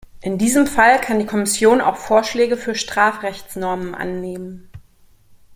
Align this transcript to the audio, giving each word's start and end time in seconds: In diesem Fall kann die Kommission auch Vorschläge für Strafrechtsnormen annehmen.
In 0.21 0.39
diesem 0.39 0.65
Fall 0.65 0.99
kann 0.99 1.19
die 1.19 1.27
Kommission 1.27 1.79
auch 1.79 1.95
Vorschläge 1.95 2.57
für 2.57 2.73
Strafrechtsnormen 2.73 3.93
annehmen. 3.93 4.67